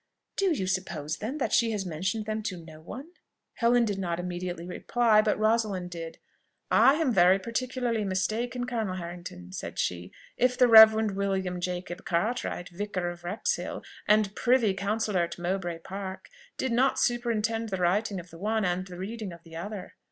[0.35, 3.11] "Do you suppose, then, that she has mentioned them to no one?"
[3.53, 6.17] Helen did not immediately reply, but Rosalind did.
[6.71, 12.69] "I am very particularly mistaken, Colonel Harrington," said she, "if the Reverend William Jacob Cartwright,
[12.69, 18.31] vicar of Wrexhill, and privy counsellor at Mowbray Park, did not superintend the writing of
[18.31, 19.93] the one, and the reading of the other."